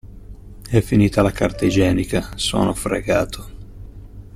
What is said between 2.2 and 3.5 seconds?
sono fregato!